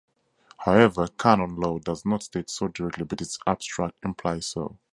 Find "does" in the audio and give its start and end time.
1.77-2.07